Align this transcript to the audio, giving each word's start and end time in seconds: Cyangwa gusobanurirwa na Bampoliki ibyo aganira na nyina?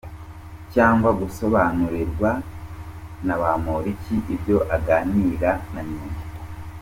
Cyangwa 0.73 1.09
gusobanurirwa 1.19 2.29
na 3.25 3.35
Bampoliki 3.41 4.15
ibyo 4.33 4.57
aganira 4.75 5.51
na 5.73 5.81
nyina? 5.89 6.21